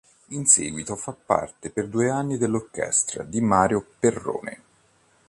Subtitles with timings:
[0.29, 4.61] In seguito fa parte per due anni dell'orchestra di Mario Perrone.